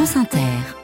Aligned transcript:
France 0.00 0.16
Inter. 0.16 0.79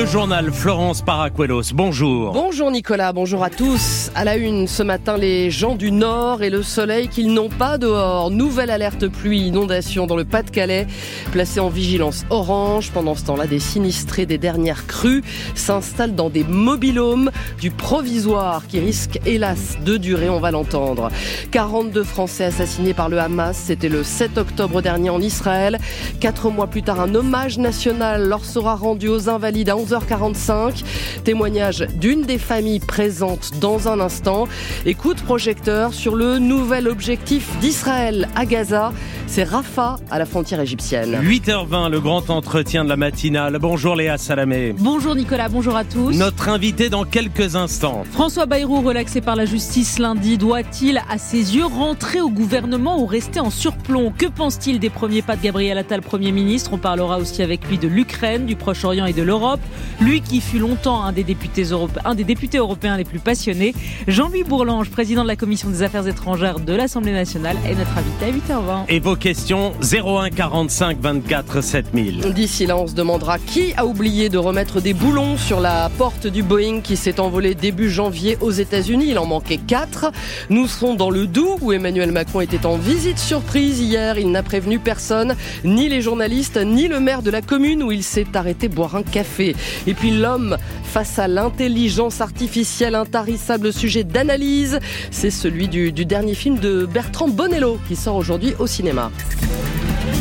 Le 0.00 0.06
journal 0.06 0.50
Florence 0.50 1.02
Paracuelos. 1.02 1.74
Bonjour. 1.74 2.32
Bonjour 2.32 2.70
Nicolas, 2.70 3.12
bonjour 3.12 3.44
à 3.44 3.50
tous. 3.50 4.10
À 4.14 4.24
la 4.24 4.36
une 4.36 4.66
ce 4.66 4.82
matin, 4.82 5.18
les 5.18 5.50
gens 5.50 5.74
du 5.74 5.92
Nord 5.92 6.42
et 6.42 6.48
le 6.48 6.62
soleil 6.62 7.08
qu'ils 7.08 7.34
n'ont 7.34 7.50
pas 7.50 7.76
dehors. 7.76 8.30
Nouvelle 8.30 8.70
alerte 8.70 9.08
pluie, 9.08 9.42
inondation 9.42 10.06
dans 10.06 10.16
le 10.16 10.24
Pas-de-Calais, 10.24 10.86
placé 11.32 11.60
en 11.60 11.68
vigilance 11.68 12.24
orange. 12.30 12.92
Pendant 12.92 13.14
ce 13.14 13.26
temps-là, 13.26 13.46
des 13.46 13.58
sinistrés 13.58 14.24
des 14.24 14.38
dernières 14.38 14.86
crues 14.86 15.22
s'installent 15.54 16.14
dans 16.14 16.30
des 16.30 16.44
mobilhomes 16.44 17.30
du 17.60 17.70
provisoire 17.70 18.66
qui 18.68 18.80
risque 18.80 19.20
hélas 19.26 19.76
de 19.84 19.98
durer, 19.98 20.30
on 20.30 20.40
va 20.40 20.50
l'entendre. 20.50 21.10
42 21.50 22.04
Français 22.04 22.44
assassinés 22.44 22.94
par 22.94 23.10
le 23.10 23.18
Hamas, 23.18 23.54
c'était 23.66 23.90
le 23.90 24.02
7 24.02 24.38
octobre 24.38 24.80
dernier 24.80 25.10
en 25.10 25.20
Israël. 25.20 25.78
Quatre 26.20 26.48
mois 26.48 26.68
plus 26.68 26.82
tard, 26.82 27.00
un 27.00 27.14
hommage 27.14 27.58
national 27.58 28.26
leur 28.26 28.46
sera 28.46 28.76
rendu 28.76 29.06
aux 29.08 29.28
invalides 29.28 29.68
à 29.68 29.76
11h45. 29.90 30.84
Témoignage 31.24 31.86
d'une 31.96 32.22
des 32.22 32.38
familles 32.38 32.80
présentes 32.80 33.52
dans 33.60 33.88
un 33.88 34.00
instant. 34.00 34.46
Écoute 34.86 35.20
projecteur 35.22 35.92
sur 35.92 36.14
le 36.14 36.38
nouvel 36.38 36.88
objectif 36.88 37.58
d'Israël 37.60 38.28
à 38.36 38.46
Gaza. 38.46 38.92
C'est 39.32 39.44
Rafah 39.44 40.00
à 40.10 40.18
la 40.18 40.26
frontière 40.26 40.58
égyptienne. 40.58 41.20
8h20, 41.22 41.88
le 41.88 42.00
grand 42.00 42.30
entretien 42.30 42.82
de 42.82 42.88
la 42.88 42.96
matinale. 42.96 43.58
Bonjour 43.60 43.94
Léa 43.94 44.18
Salamé. 44.18 44.74
Bonjour 44.76 45.14
Nicolas, 45.14 45.48
bonjour 45.48 45.76
à 45.76 45.84
tous. 45.84 46.18
Notre 46.18 46.48
invité 46.48 46.88
dans 46.88 47.04
quelques 47.04 47.54
instants. 47.54 48.02
François 48.10 48.46
Bayrou, 48.46 48.80
relaxé 48.80 49.20
par 49.20 49.36
la 49.36 49.44
justice 49.44 50.00
lundi, 50.00 50.36
doit-il, 50.36 51.00
à 51.08 51.16
ses 51.16 51.54
yeux, 51.54 51.64
rentrer 51.64 52.20
au 52.20 52.28
gouvernement 52.28 53.00
ou 53.00 53.06
rester 53.06 53.38
en 53.38 53.50
surplomb? 53.50 54.12
Que 54.18 54.26
pense-t-il 54.26 54.80
des 54.80 54.90
premiers 54.90 55.22
pas 55.22 55.36
de 55.36 55.42
Gabriel 55.42 55.78
Attal, 55.78 56.02
Premier 56.02 56.32
ministre? 56.32 56.72
On 56.72 56.78
parlera 56.78 57.18
aussi 57.18 57.40
avec 57.40 57.64
lui 57.68 57.78
de 57.78 57.86
l'Ukraine, 57.86 58.46
du 58.46 58.56
Proche-Orient 58.56 59.06
et 59.06 59.12
de 59.12 59.22
l'Europe. 59.22 59.60
Lui 60.00 60.22
qui 60.22 60.40
fut 60.40 60.58
longtemps 60.58 61.04
un 61.04 61.12
des 61.12 61.22
députés 61.22 61.62
européens, 61.62 62.02
un 62.04 62.16
des 62.16 62.24
députés 62.24 62.58
européens 62.58 62.96
les 62.96 63.04
plus 63.04 63.20
passionnés. 63.20 63.76
Jean-Louis 64.08 64.42
Bourlange, 64.42 64.90
président 64.90 65.22
de 65.22 65.28
la 65.28 65.36
Commission 65.36 65.70
des 65.70 65.84
Affaires 65.84 66.08
étrangères 66.08 66.58
de 66.58 66.72
l'Assemblée 66.72 67.12
nationale, 67.12 67.56
est 67.64 67.76
notre 67.76 67.96
invité 67.96 68.24
à 68.24 68.58
8h20. 68.58 68.86
Et 68.88 68.98
vos 68.98 69.19
questions 69.20 69.72
01 69.82 70.30
45 70.30 70.98
24 70.98 71.60
7000. 71.60 72.32
D'ici 72.32 72.66
là, 72.66 72.76
on 72.76 72.86
se 72.86 72.94
demandera 72.94 73.38
qui 73.38 73.74
a 73.76 73.84
oublié 73.84 74.30
de 74.30 74.38
remettre 74.38 74.80
des 74.80 74.94
boulons 74.94 75.36
sur 75.36 75.60
la 75.60 75.90
porte 75.98 76.26
du 76.26 76.42
Boeing 76.42 76.80
qui 76.80 76.96
s'est 76.96 77.20
envolé 77.20 77.54
début 77.54 77.90
janvier 77.90 78.38
aux 78.40 78.50
États-Unis. 78.50 79.06
Il 79.10 79.18
en 79.18 79.26
manquait 79.26 79.58
quatre. 79.58 80.10
Nous 80.48 80.66
serons 80.66 80.94
dans 80.94 81.10
le 81.10 81.26
Doubs 81.26 81.58
où 81.60 81.72
Emmanuel 81.72 82.12
Macron 82.12 82.40
était 82.40 82.64
en 82.64 82.76
visite 82.76 83.18
surprise 83.18 83.80
hier. 83.80 84.18
Il 84.18 84.30
n'a 84.30 84.42
prévenu 84.42 84.78
personne, 84.78 85.36
ni 85.64 85.88
les 85.88 86.00
journalistes, 86.00 86.56
ni 86.56 86.88
le 86.88 86.98
maire 86.98 87.22
de 87.22 87.30
la 87.30 87.42
commune 87.42 87.82
où 87.82 87.92
il 87.92 88.02
s'est 88.02 88.26
arrêté 88.34 88.68
boire 88.68 88.96
un 88.96 89.02
café. 89.02 89.54
Et 89.86 89.92
puis 89.92 90.10
l'homme 90.10 90.56
face 90.84 91.18
à 91.18 91.28
l'intelligence 91.28 92.20
artificielle, 92.20 92.94
intarissable 92.94 93.72
sujet 93.72 94.02
d'analyse, 94.02 94.80
c'est 95.10 95.30
celui 95.30 95.68
du 95.68 95.92
dernier 95.92 96.34
film 96.34 96.58
de 96.58 96.86
Bertrand 96.86 97.28
Bonello 97.28 97.78
qui 97.86 97.96
sort 97.96 98.16
aujourd'hui 98.16 98.54
au 98.58 98.66
cinéma. 98.66 99.09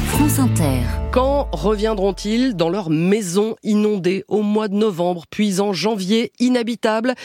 France 0.07 0.39
Inter. 0.39 1.08
Quand 1.11 1.47
reviendront-ils 1.51 2.55
dans 2.55 2.69
leur 2.69 2.91
maison 2.91 3.55
inondée 3.63 4.23
au 4.27 4.43
mois 4.43 4.67
de 4.67 4.75
novembre, 4.75 5.25
puis 5.27 5.59
en 5.59 5.73
janvier, 5.73 6.31
inhabitable? 6.39 7.15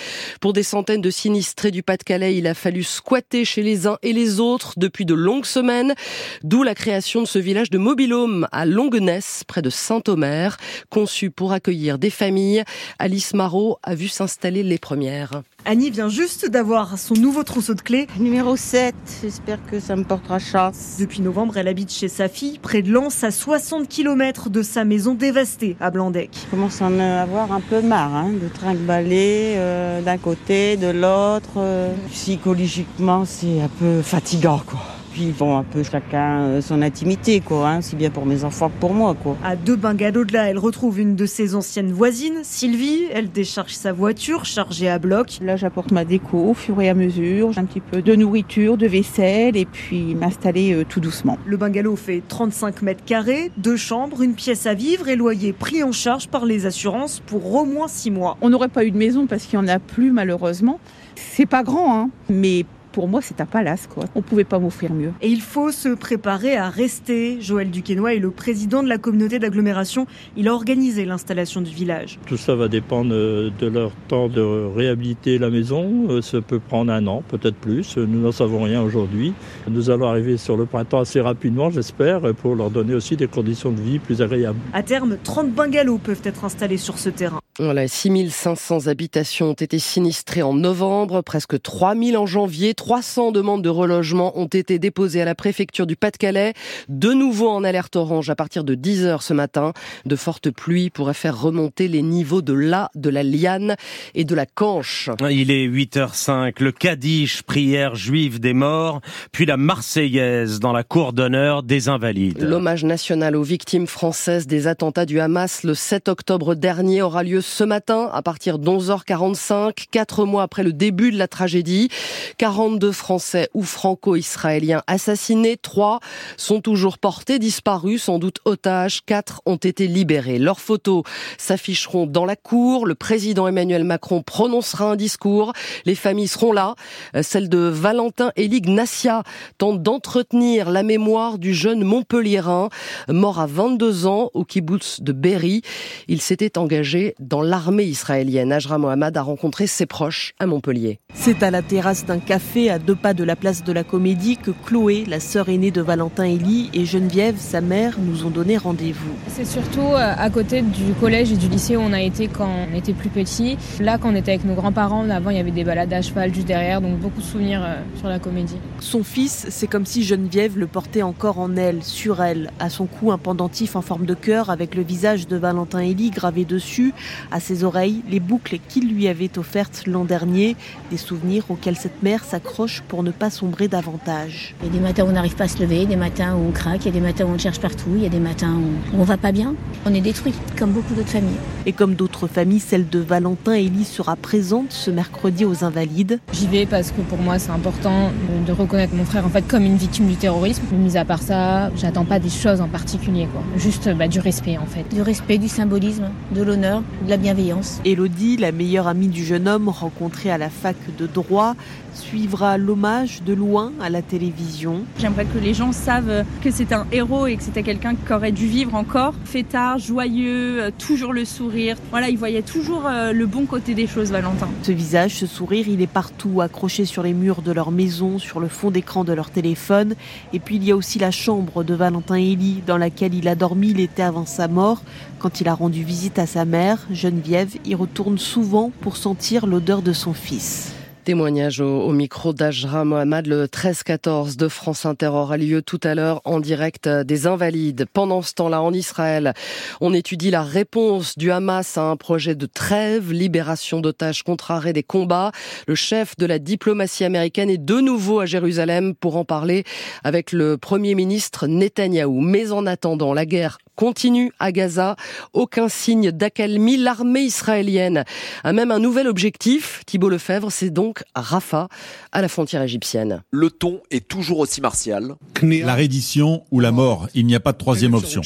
Pour 0.41 0.55
des 0.55 0.63
centaines 0.63 1.03
de 1.03 1.11
sinistrés 1.11 1.71
du 1.71 1.83
Pas-de-Calais, 1.83 2.35
il 2.35 2.47
a 2.47 2.55
fallu 2.55 2.83
squatter 2.83 3.45
chez 3.45 3.63
les 3.63 3.87
uns 3.87 3.99
et 4.03 4.15
les 4.15 4.41
autres 4.41 4.73
depuis 4.79 5.05
de 5.05 5.13
longues 5.13 5.45
semaines, 5.45 5.95
d'où 6.43 6.63
la 6.63 6.75
création 6.75 7.21
de 7.21 7.27
ce 7.27 7.39
village 7.39 7.69
de 7.69 7.77
mobilhome 7.77 8.49
à 8.53 8.65
Longuenesse, 8.65 9.45
près 9.47 9.61
de 9.61 9.69
Saint-Omer, 9.69 10.57
conçu 10.89 11.31
pour 11.31 11.53
accueillir 11.53 11.99
des 11.99 12.09
familles. 12.09 12.65
Alice 12.99 13.35
Marot 13.35 13.77
a 13.83 13.95
vu 13.95 14.09
s'installer 14.09 14.63
les 14.63 14.79
premières. 14.79 15.43
Annie 15.67 15.91
vient 15.91 16.09
juste 16.09 16.49
d'avoir 16.49 16.99
son 16.99 17.15
nouveau 17.15 17.43
trousseau 17.43 17.75
de 17.75 17.83
clés. 17.83 18.07
Numéro 18.19 18.57
7, 18.57 18.95
j'espère 19.23 19.59
que 19.71 19.79
ça 19.79 19.95
me 19.95 20.05
portera 20.05 20.39
chance. 20.39 20.97
Depuis 20.99 21.21
novembre, 21.21 21.59
elle 21.59 21.69
habite 21.69 21.93
chez 21.93 22.09
sa 22.09 22.29
fille, 22.29 22.59
près 22.59 22.81
de 22.81 22.91
Lens, 22.91 23.25
à 23.25 23.31
60 23.31 23.74
km 23.83 24.51
de 24.51 24.63
sa 24.63 24.85
maison 24.85 25.15
dévastée 25.15 25.77
à 25.81 25.91
Blandec. 25.91 26.31
Je 26.45 26.51
commence 26.51 26.81
à 26.81 26.87
en 26.87 26.99
avoir 27.01 27.51
un 27.53 27.61
peu 27.61 27.83
marre 27.83 28.15
hein, 28.15 28.31
de 28.31 28.49
trinque-baller 28.49 29.55
euh, 29.57 30.01
d'un 30.01 30.19
côté, 30.19 30.77
de 30.77 30.89
l'autre. 30.89 31.59
Euh. 31.59 31.93
Psychologiquement, 32.11 33.25
c'est 33.25 33.61
un 33.61 33.69
peu 33.69 34.03
fatigant, 34.03 34.61
quoi. 34.65 34.81
Puis 35.15 35.33
bon, 35.39 35.57
un 35.57 35.63
peu 35.63 35.85
chacun 35.85 36.41
euh, 36.41 36.61
son 36.61 36.83
intimité, 36.83 37.39
quoi, 37.39 37.69
hein, 37.69 37.79
aussi 37.79 37.95
bien 37.95 38.11
pour 38.11 38.27
mes 38.27 38.43
enfants 38.43 38.69
que 38.69 38.81
pour 38.81 38.93
moi, 38.93 39.15
quoi. 39.15 39.37
À 39.45 39.55
deux 39.55 39.77
bungalows 39.77 40.25
de 40.25 40.33
là, 40.33 40.51
elle 40.51 40.59
retrouve 40.59 40.99
une 40.99 41.15
de 41.15 41.25
ses 41.25 41.55
anciennes 41.55 41.93
voisines, 41.93 42.41
Sylvie. 42.43 43.05
Elle 43.13 43.31
décharge 43.31 43.75
sa 43.75 43.93
voiture 43.93 44.45
chargée 44.45 44.89
à 44.89 44.99
bloc. 44.99 45.39
Là, 45.41 45.55
j'apporte 45.55 45.93
ma 45.93 46.05
déco 46.05 46.39
au 46.39 46.53
fur 46.53 46.81
et 46.81 46.89
à 46.89 46.95
mesure, 46.95 47.53
un 47.57 47.65
petit 47.65 47.79
peu 47.79 48.03
de 48.03 48.17
nourriture, 48.17 48.77
de 48.77 48.89
vaisselle, 48.89 49.57
et 49.57 49.67
puis 49.67 50.17
m'installer 50.17 50.75
euh, 50.75 50.85
tout 50.85 50.99
doucement. 50.99 51.39
Le 51.47 51.59
bungalow 51.59 51.95
fait 51.95 52.21
35 52.27 52.83
mètres 52.83 53.05
carrés, 53.05 53.53
deux 53.57 53.77
chambres, 53.77 54.21
une 54.21 54.35
pièce 54.35 54.67
à 54.67 54.75
vivre 54.75 55.07
et 55.07 55.15
loyer 55.15 55.53
pris 55.53 55.85
en 55.85 55.93
charge 55.93 56.27
par 56.27 56.45
les 56.45 56.67
assurances 56.67 57.21
pour 57.25 57.55
au 57.55 57.65
moins 57.65 57.87
six 57.87 58.11
mois. 58.11 58.37
On 58.41 58.51
n'aurait 58.51 58.67
pas 58.67 58.85
eu 58.85 58.91
de 58.91 58.99
maison 58.99 59.29
parce 59.29 59.45
qu'il 59.45 59.61
n'y 59.61 59.65
en 59.65 59.69
a 59.69 59.79
plus, 59.79 60.11
malheureusement. 60.11 60.81
C'est 61.15 61.47
pas 61.47 61.63
grand, 61.63 62.01
hein, 62.01 62.11
mais 62.29 62.67
pour 62.95 63.09
moi, 63.09 63.21
c'est 63.21 63.41
un 63.41 63.47
palace, 63.47 63.89
quoi. 63.93 64.05
On 64.15 64.23
pouvait 64.23 64.45
pas 64.45 64.61
m'offrir 64.61 64.95
mieux. 64.95 65.11
Et 65.21 65.29
il 65.29 65.41
faut 65.41 65.73
se 65.73 65.89
préparer 65.89 66.57
à 66.57 66.71
rester. 66.71 67.41
Joël 67.41 67.71
Duquesnoy 67.71 68.15
est 68.15 68.21
le 68.21 68.31
président 68.31 68.85
de 68.85 68.89
la 68.89 68.99
communauté 68.99 69.41
d'agglomération. 69.41 70.07
Il 70.37 70.47
a 70.47 70.55
organisé 70.55 71.05
l'installation 71.05 71.61
du 71.61 71.73
village. 71.73 72.21
Tout 72.27 72.37
ça 72.37 72.55
va 72.55 72.69
dépendre 72.69 73.11
de 73.11 73.67
leur 73.67 73.91
temps 74.07 74.29
de 74.29 74.41
réhabiliter 74.41 75.39
la 75.39 75.51
maison. 75.51 76.23
Ça 76.23 76.41
peut 76.41 76.61
prendre 76.61 76.93
un 76.93 77.05
an, 77.09 77.25
peut-être 77.27 77.57
plus. 77.57 77.97
Nous 77.97 78.21
n'en 78.21 78.33
savons 78.33 78.63
rien 78.63 78.81
aujourd'hui. 78.81 79.35
Nous 79.69 79.91
allons 79.91 80.07
arriver 80.09 80.37
sur 80.37 80.57
le 80.57 80.65
printemps 80.65 81.01
assez 81.01 81.21
rapidement, 81.21 81.71
j'espère, 81.71 82.33
pour 82.35 82.55
leur 82.55 82.71
donner 82.71 82.95
aussi 82.95 83.17
des 83.17 83.27
conditions 83.27 83.73
de 83.73 83.81
vie 83.81 83.99
plus 83.99 84.23
agréables. 84.23 84.61
À 84.73 84.85
terme, 84.85 85.17
30 85.21 85.51
bungalows 85.51 85.99
peuvent 85.99 86.23
être 86.23 86.45
installés 86.45 86.79
sur 86.79 86.99
ce 86.99 87.11
terrain. 87.11 87.41
Voilà, 87.61 87.87
6500 87.87 88.89
habitations 88.89 89.51
ont 89.51 89.53
été 89.53 89.79
sinistrées 89.79 90.43
en 90.43 90.55
novembre, 90.55 91.23
presque 91.23 91.63
3000 91.63 92.17
en 92.17 92.27
janvier. 92.27 92.75
300 92.75 93.31
demandes 93.31 93.63
de 93.63 93.69
relogement 93.69 94.37
ont 94.37 94.47
été 94.47 94.81
déposées 94.81 95.23
à 95.23 95.25
la 95.25 95.37
préfecture 95.37 95.87
du 95.87 95.95
Pas-de-Calais. 95.95 96.55
De 96.89 97.13
nouveau 97.13 97.49
en 97.49 97.63
alerte 97.63 97.95
orange 97.95 98.29
à 98.29 98.35
partir 98.35 98.65
de 98.65 98.75
10 98.75 99.05
heures 99.05 99.23
ce 99.23 99.35
matin. 99.35 99.73
De 100.05 100.17
fortes 100.17 100.51
pluies 100.51 100.91
pourraient 100.91 101.15
faire 101.15 101.41
remonter 101.41 101.87
les 101.87 102.03
niveaux 102.03 102.43
de 102.43 102.55
la, 102.55 102.91
de 102.97 103.09
la 103.09 103.23
liane 103.23 103.77
et 104.17 104.25
de 104.25 104.35
la 104.35 104.47
canche. 104.47 105.11
Il 105.31 105.53
est 105.53 105.69
8h05. 105.69 106.61
Le 106.61 106.73
Kaddish, 106.73 107.45
prière 107.45 107.95
juive 107.95 108.41
des 108.41 108.53
morts, 108.53 109.01
puis 109.31 109.47
la 109.47 109.57
Marseillaise 109.57 110.59
dans 110.59 110.73
la 110.73 110.83
cour 110.83 111.13
d'honneur 111.13 111.63
des 111.63 111.89
Invalides. 111.89 112.43
L'hommage 112.43 112.83
national 112.83 113.37
aux 113.37 113.45
victimes 113.45 113.87
françaises 113.87 114.49
des 114.49 114.67
attentats 114.67 115.07
du 115.07 115.21
Hamas 115.21 115.63
le 115.63 115.75
7 115.75 116.09
octobre 116.09 116.57
dernier 116.57 117.01
aura 117.01 117.23
lieu 117.23 117.43
ce 117.45 117.63
matin 117.63 118.11
à 118.13 118.23
partir 118.23 118.59
d'11h45, 118.59 119.87
quatre 119.91 120.25
mois 120.25 120.43
après 120.43 120.63
le 120.63 120.73
début 120.73 121.13
de 121.13 121.19
la 121.19 121.29
tragédie. 121.29 121.91
42 122.39 122.91
Français 122.91 123.49
ou 123.55 123.63
franco-israéliens 123.63 124.83
assassinés, 124.87 125.57
trois 125.57 126.01
sont 126.37 126.61
toujours 126.61 126.99
portés 126.99 127.39
disparus, 127.39 128.05
sans 128.05 128.19
doute 128.19 128.39
otages, 128.45 129.03
quatre 129.05 129.43
ont 129.47 129.57
été 129.57 129.87
libérés. 129.87 130.39
Leurs 130.39 130.61
photos 130.61 131.05
s'afficheront 131.39 132.07
dans 132.07 132.25
la 132.25 132.37
cour, 132.37 132.87
le 132.87 132.95
président 132.95 133.47
Emmanuel 133.47 133.85
Macron 133.85 134.23
prononcera 134.23 134.93
un 134.93 134.97
discours, 134.97 135.53
les 135.85 135.95
familles 135.95 136.29
seront 136.29 136.53
là, 136.53 136.75
celle 137.23 137.49
de 137.49 137.59
Valentin 137.59 138.33
Elie 138.37 138.63
Nassia 138.63 139.23
tente 139.59 139.83
d'entretenir 139.83 140.71
la 140.71 140.83
mémoire 140.83 141.39
du 141.39 141.55
jeune 141.55 141.85
Montpelliérain, 141.85 142.71
mort 143.09 143.39
à 143.39 143.47
22 143.47 144.07
ans 144.07 144.31
au 144.33 144.45
kibbutz 144.45 145.01
de 145.03 145.13
Berry. 145.13 145.63
Il 146.09 146.21
s'était 146.21 146.57
engagé 146.59 147.15
dans 147.19 147.34
l'armée 147.43 147.85
israélienne. 147.85 148.53
Ajra 148.53 148.79
Mohamed 148.79 149.17
a 149.17 149.23
rencontré 149.23 149.67
ses 149.67 149.87
proches 149.87 150.35
à 150.39 150.47
Montpellier. 150.47 150.99
C'est 151.15 151.43
à 151.43 151.51
la 151.51 151.63
terrasse 151.63 152.05
d'un 152.05 152.19
café 152.19 152.71
à 152.71 152.79
deux 152.79 152.95
pas 152.95 153.15
de 153.15 153.25
la 153.25 153.37
place 153.37 153.65
de 153.65 153.73
la 153.73 153.85
Comédie 153.85 154.37
que 154.37 154.51
Chloé, 154.51 155.05
la 155.07 155.21
sœur 155.21 155.49
aînée 155.49 155.71
de 155.71 155.81
Valentin 155.81 156.25
Elie, 156.25 156.71
et 156.75 156.85
Geneviève, 156.85 157.37
sa 157.39 157.61
mère, 157.61 157.95
nous 157.99 158.27
ont 158.27 158.31
donné 158.31 158.57
rendez-vous. 158.57 159.13
C'est 159.29 159.47
surtout 159.47 159.81
euh, 159.81 160.15
à 160.17 160.31
côté 160.31 160.63
du 160.63 160.93
collège 161.01 161.33
et 161.33 161.37
du 161.37 161.49
lycée 161.49 161.77
où 161.77 161.81
on 161.81 161.93
a 161.93 162.01
été 162.01 162.29
quand 162.29 162.49
on 162.71 162.75
était 162.77 162.93
plus 162.93 163.09
petit. 163.09 163.57
Là, 163.81 163.99
quand 163.99 164.13
on 164.13 164.15
était 164.15 164.33
avec 164.33 164.45
nos 164.45 164.55
grands-parents, 164.55 165.09
avant 165.11 165.31
il 165.31 165.37
y 165.37 165.41
avait 165.41 165.51
des 165.51 165.65
balades 165.65 165.93
à 165.93 166.03
cheval 166.03 166.35
juste 166.35 166.47
derrière, 166.47 166.81
donc 166.81 166.99
beaucoup 166.99 167.21
de 167.21 167.27
souvenirs 167.27 167.63
euh, 167.65 167.77
sur 167.99 168.09
la 168.09 168.19
Comédie. 168.19 168.57
Son 168.81 169.03
fils, 169.03 169.47
c'est 169.51 169.67
comme 169.67 169.87
si 169.87 170.05
Geneviève 170.05 170.59
le 170.59 170.67
portait 170.67 171.03
encore 171.03 171.39
en 171.39 171.57
elle, 171.57 171.83
sur 171.83 172.23
elle, 172.23 172.51
à 172.59 172.69
son 172.69 172.87
cou 172.87 173.13
un 173.13 173.19
pendentif 173.19 173.77
en 173.77 173.83
forme 173.83 174.07
de 174.07 174.15
cœur 174.15 174.51
avec 174.51 174.75
le 174.75 174.83
visage 174.83 175.27
de 175.27 175.37
Valentin 175.37 175.81
Elie 175.81 176.11
gravé 176.11 176.45
dessus, 176.45 176.93
À 177.31 177.41
ses 177.41 177.65
oreilles, 177.65 178.03
les 178.09 178.21
boucles 178.21 178.59
qu'il 178.69 178.93
lui 178.93 179.09
avait 179.09 179.39
offertes 179.39 179.85
l'an 179.87 180.05
dernier, 180.05 180.57
des 180.91 180.97
souvenirs 180.97 181.45
auxquels 181.49 181.77
cette 181.77 182.03
mère 182.03 182.25
s'accroche 182.25 182.83
pour 182.89 183.03
ne 183.03 183.11
pas 183.11 183.31
sombrer 183.31 183.69
davantage. 183.69 184.55
Il 184.63 184.67
y 184.67 184.71
a 184.71 184.73
des 184.73 184.81
matins 184.81 185.05
où 185.05 185.09
on 185.09 185.13
n'arrive 185.13 185.37
pas 185.37 185.45
à 185.45 185.49
se 185.49 185.61
lever, 185.61 185.87
des 185.87 185.97
matins 185.97 186.35
où 186.35 186.49
on 186.49 186.53
craque, 186.53 186.83
il 186.83 186.87
y 186.87 186.89
a 186.89 186.93
des 186.93 187.01
matins 187.01 187.25
où 187.25 187.29
on 187.29 187.39
cherche 187.39 187.61
partout, 187.61 187.91
il 187.97 188.03
y 188.03 188.07
a 188.07 188.11
des 188.11 188.21
matins 188.21 188.55
où 188.55 189.01
on 189.01 189.05
va 189.05 189.17
pas 189.17 189.33
bien. 189.33 189.55
On 189.87 189.95
est 189.95 190.01
détruit, 190.01 190.35
comme 190.59 190.71
beaucoup 190.71 190.95
d'autres 190.95 191.09
familles. 191.09 191.37
Et 191.67 191.73
comme 191.73 191.95
d'autres 191.95 192.27
familles, 192.27 192.61
celle 192.61 192.89
de 192.89 192.99
Valentin 192.99 193.55
Elie 193.55 193.85
sera 193.85 194.17
présente 194.17 194.73
ce 194.73 194.91
mercredi 194.91 195.45
aux 195.45 195.65
Invalides. 195.65 196.21
J'y 196.33 196.47
vais 196.47 196.67
parce 196.67 196.91
que 196.91 197.01
pour 197.01 197.19
moi 197.19 197.39
c'est 197.39 197.51
important 197.51 198.11
de 198.47 198.53
reconnaître 198.53 198.95
mon 198.95 199.05
frère 199.05 199.25
en 199.25 199.31
fait 199.31 199.47
comme 199.47 199.65
une 199.65 199.77
victime 199.77 200.07
du 200.07 200.17
terrorisme. 200.17 200.63
Mis 200.73 200.97
à 200.97 201.05
part 201.05 201.23
ça, 201.23 201.71
j'attends 201.77 202.05
pas 202.05 202.19
des 202.19 202.29
choses 202.29 202.61
en 202.61 202.69
particulier, 202.69 203.27
quoi. 203.33 203.43
Juste 203.57 203.89
bah, 203.97 204.09
du 204.09 204.21
respect 204.21 204.59
en 204.59 204.67
fait. 204.67 204.85
Du 204.95 205.03
respect, 205.03 205.39
du 205.39 205.49
symbolisme, 205.49 206.11
de 206.35 206.43
l'honneur, 206.43 206.83
de 207.05 207.11
la 207.11 207.14
bienveillance. 207.17 207.81
Elodie, 207.85 208.37
la 208.37 208.53
meilleure 208.53 208.89
amie 208.89 209.09
du 209.09 209.25
jeune 209.25 209.49
homme 209.49 209.69
rencontré 209.69 210.31
à 210.31 210.39
la 210.39 210.51
fac 210.51 210.77
de 210.99 211.07
droit, 211.07 211.55
suivra 211.93 212.59
l'hommage 212.59 213.23
de 213.23 213.33
loin 213.33 213.73
à 213.81 213.89
la 213.89 214.03
télévision. 214.03 214.85
J'aimerais 214.99 215.25
que 215.25 215.39
les 215.39 215.55
gens 215.55 215.73
savent 215.73 216.25
que 216.43 216.51
c'est 216.51 216.73
un 216.73 216.87
héros 216.93 217.27
et 217.27 217.37
que 217.37 217.43
c'était 217.43 217.63
quelqu'un 217.63 217.95
qui 217.95 218.13
aurait 218.13 218.33
dû 218.33 218.47
vivre 218.47 218.75
encore. 218.75 219.15
Fêtard, 219.25 219.79
joyeux, 219.79 220.73
toujours 220.79 221.13
le 221.13 221.25
sourire. 221.25 221.77
Voilà, 221.91 222.09
il 222.09 222.19
voyait 222.19 222.43
toujours 222.43 222.87
euh, 222.87 223.13
le 223.13 223.27
bon 223.27 223.47
côté 223.47 223.75
des 223.75 223.87
choses, 223.87 224.11
Valentin. 224.11 224.49
Ce 224.63 224.73
visage, 224.73 225.15
ce 225.15 225.27
sourire, 225.27 225.69
il 225.69 225.81
est 225.81 225.87
partout, 225.87 226.41
accroché 226.41 226.85
sur 226.85 227.03
les 227.03 227.13
murs 227.13 227.43
de 227.43 227.53
leur 227.53 227.71
maison, 227.71 228.19
sur 228.19 228.41
le 228.41 228.49
fond 228.49 228.71
d'écran 228.71 229.05
de 229.05 229.13
leur 229.13 229.31
téléphone. 229.31 229.95
Et 230.33 230.41
puis 230.41 230.57
il 230.57 230.65
y 230.65 230.73
a 230.73 230.77
aussi 230.77 230.99
la 230.99 231.11
chambre 231.11 231.65
de 231.65 231.75
Valentin 231.75 232.17
Elie, 232.17 232.63
dans 232.67 232.79
laquelle 232.79 233.15
il 233.15 233.29
a 233.29 233.35
dormi 233.35 233.73
l'été 233.73 234.03
avant 234.03 234.27
sa 234.27 234.49
mort. 234.49 234.83
Quand 235.25 235.41
il 235.41 235.49
a 235.49 235.55
rendu 235.55 235.85
visite 235.85 236.19
à 236.19 236.27
sa 236.27 236.45
mère, 236.45 236.87
Geneviève, 236.91 237.57
y 237.65 237.75
retourne 237.75 238.19
souvent 238.19 238.71
pour 238.83 238.99
sentir 238.99 239.47
l'odeur 239.47 239.81
de 239.81 239.95
son 239.95 240.13
fils. 240.13 240.75
Témoignage 241.05 241.61
au, 241.61 241.93
micro 241.93 242.35
d'Ajra 242.35 242.85
Mohamed, 242.85 243.27
le 243.27 243.47
13-14 243.47 244.37
de 244.37 244.49
France 244.49 244.85
Inter 244.85 245.07
aura 245.07 245.39
lieu 245.39 245.63
tout 245.63 245.81
à 245.83 245.95
l'heure 245.95 246.21
en 246.27 246.41
direct 246.41 246.89
des 246.89 247.27
Invalides. 247.27 247.87
Pendant 247.91 248.21
ce 248.21 248.35
temps-là, 248.35 248.61
en 248.61 248.75
Israël, 248.75 249.33
on 249.81 249.95
étudie 249.95 250.31
la 250.31 250.43
réponse 250.43 251.17
du 251.17 251.31
Hamas 251.31 251.79
à 251.79 251.85
un 251.85 251.97
projet 251.97 252.35
de 252.35 252.45
trêve, 252.45 253.11
libération 253.11 253.81
d'otages 253.81 254.25
contre 254.25 254.51
arrêt 254.51 254.75
des 254.75 254.83
combats. 254.83 255.33
Le 255.67 255.75
chef 255.75 256.17
de 256.17 256.27
la 256.27 256.39
diplomatie 256.39 257.05
américaine 257.05 257.49
est 257.49 257.57
de 257.57 257.81
nouveau 257.81 258.21
à 258.21 258.27
Jérusalem 258.27 258.95
pour 258.95 259.17
en 259.17 259.25
parler 259.25 259.65
avec 260.05 260.33
le 260.33 260.59
premier 260.59 260.95
ministre 260.95 261.47
Netanyahou. 261.47 262.21
Mais 262.21 262.53
en 262.53 262.67
attendant, 262.67 263.15
la 263.15 263.25
guerre 263.25 263.57
continue 263.77 264.33
à 264.39 264.53
Gaza. 264.53 264.97
Aucun 265.33 265.69
signe 265.69 266.11
d'accalmie. 266.11 266.77
L'armée 266.77 267.23
israélienne 267.23 268.05
a 268.43 268.53
même 268.53 268.71
un 268.71 268.79
nouvel 268.79 269.09
objectif. 269.09 269.83
Thibault 269.87 270.09
Lefebvre, 270.09 270.51
c'est 270.51 270.71
donc 270.71 271.03
Rafah, 271.15 271.69
à 272.13 272.23
la 272.23 272.29
frontière 272.29 272.63
égyptienne. 272.63 273.23
Le 273.31 273.51
ton 273.51 273.81
est 273.91 274.07
toujours 274.07 274.39
aussi 274.39 274.61
martial. 274.61 275.17
La 275.43 275.75
reddition 275.75 276.45
ou 276.51 276.61
la 276.61 276.73
mort, 276.73 277.09
il 277.15 277.27
n'y 277.27 277.35
a 277.35 277.41
pas 277.41 277.53
de 277.53 277.59
troisième 277.59 277.95
option. 277.95 278.23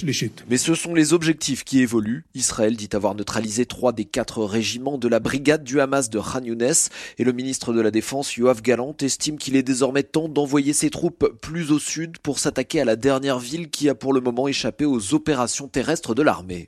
Mais 0.49 0.59
ce 0.59 0.75
sont 0.75 0.95
les 0.95 1.13
objectifs 1.13 1.65
qui 1.65 1.81
évoluent. 1.81 2.25
Israël 2.35 2.77
dit 2.77 2.89
avoir 2.93 3.15
neutralisé 3.15 3.67
trois 3.67 3.93
des 3.93 4.05
quatre 4.05 4.45
régiments 4.45 4.99
de 4.99 5.09
la 5.09 5.21
brigade 5.21 5.65
du 5.65 5.81
Hamas 5.81 6.11
de 6.11 6.21
Khan 6.21 6.43
Younes 6.45 6.73
et 7.19 7.25
le 7.25 7.33
ministre 7.33 7.73
de 7.73 7.81
la 7.81 7.91
Défense, 7.91 8.37
Yoav 8.37 8.63
Galant, 8.63 8.95
estime 9.01 9.39
qu'il 9.39 9.57
est 9.57 9.63
désormais 9.63 10.03
temps 10.03 10.29
d'envoyer 10.29 10.73
ses 10.73 10.91
troupes 10.91 11.33
plus 11.41 11.73
au 11.73 11.79
sud 11.79 12.19
pour 12.19 12.39
s'attaquer 12.39 12.81
à 12.81 12.85
la 12.85 12.97
dernière 12.97 13.39
ville 13.39 13.71
qui 13.71 13.89
a 13.89 13.95
pour 13.95 14.13
le 14.13 14.21
moment 14.21 14.49
échappé 14.49 14.85
aux 14.85 15.15
opérations 15.15 15.38
terrestres 15.69 16.15
de 16.15 16.23
l'armée. 16.23 16.67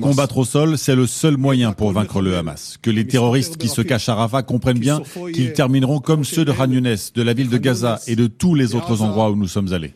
Combattre 0.00 0.38
au 0.38 0.44
sol, 0.44 0.76
c'est 0.76 0.94
le 0.94 1.06
seul 1.06 1.36
moyen 1.36 1.72
pour 1.72 1.92
vaincre 1.92 2.20
le 2.20 2.36
Hamas. 2.36 2.78
Que 2.82 2.90
les 2.90 3.06
terroristes 3.06 3.56
qui 3.56 3.68
se 3.68 3.80
cachent 3.80 4.08
à 4.08 4.14
Rafah 4.14 4.42
comprennent 4.42 4.78
bien 4.78 5.02
qu'ils 5.32 5.52
termineront 5.52 6.00
comme 6.00 6.24
ceux 6.24 6.44
de 6.44 6.52
Khan 6.52 6.66
de 6.66 7.22
la 7.22 7.32
ville 7.32 7.48
de 7.48 7.58
Gaza 7.58 8.00
et 8.06 8.16
de 8.16 8.26
tous 8.26 8.54
les 8.54 8.74
autres 8.74 9.02
endroits 9.02 9.30
où 9.30 9.36
nous 9.36 9.48
sommes 9.48 9.72
allés. 9.72 9.94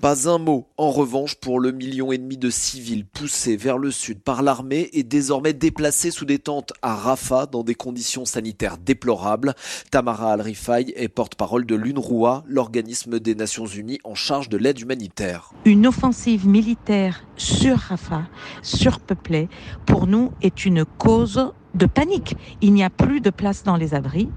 Pas 0.00 0.28
un 0.28 0.38
mot, 0.38 0.66
en 0.76 0.90
revanche, 0.90 1.36
pour 1.36 1.58
le 1.58 1.72
million 1.72 2.12
et 2.12 2.18
demi 2.18 2.36
de 2.36 2.50
civils 2.50 3.06
poussés 3.06 3.56
vers 3.56 3.78
le 3.78 3.90
sud 3.90 4.20
par 4.20 4.42
l'armée 4.42 4.90
et 4.92 5.04
désormais 5.04 5.54
déplacés 5.54 6.10
sous 6.10 6.26
des 6.26 6.38
tentes 6.38 6.74
à 6.82 6.94
Rafah 6.94 7.46
dans 7.46 7.62
des 7.62 7.74
conditions 7.74 8.26
sanitaires 8.26 8.76
déplorables. 8.76 9.54
Tamara 9.90 10.34
Al-Rifai 10.34 10.92
est 10.94 11.08
porte-parole 11.08 11.64
de 11.64 11.74
l'UNRWA, 11.76 12.44
l'organisme 12.46 13.18
des 13.18 13.34
Nations 13.34 13.66
Unies 13.66 14.00
en 14.04 14.14
charge 14.14 14.50
de 14.50 14.58
l'aide 14.58 14.78
humanitaire. 14.78 15.50
Une 15.64 15.86
offensive 15.86 16.46
militaire 16.46 17.24
sur 17.36 17.78
Rafah, 17.78 18.24
surpeuplée, 18.60 19.48
pour 19.86 20.06
nous 20.06 20.30
est 20.42 20.66
une 20.66 20.84
cause 20.84 21.52
de 21.72 21.86
panique. 21.86 22.36
Il 22.60 22.74
n'y 22.74 22.84
a 22.84 22.90
plus 22.90 23.22
de 23.22 23.30
place 23.30 23.62
dans 23.64 23.76
les 23.76 23.94
abris 23.94 24.28